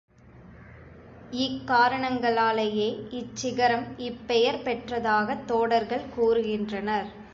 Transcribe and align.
இக் 1.41 1.59
காரணங்களாலேயே 1.67 2.87
இச்சிகரம் 3.11 3.85
இப் 3.99 4.27
பெயர் 4.27 4.61
பெற்றதாகத் 4.63 5.45
தோடர்கள் 5.45 6.05
கூறுகின்றனர். 6.15 7.11